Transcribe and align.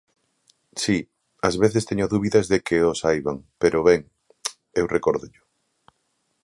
Si, 0.81 0.97
ás 1.47 1.55
veces 1.63 1.87
teño 1.89 2.05
dúbidas 2.13 2.45
de 2.51 2.57
que 2.67 2.77
o 2.89 2.91
saiban, 3.01 3.37
pero 3.61 3.85
Ben, 3.87 4.01
eu 4.79 4.85
recórdollo. 4.95 5.41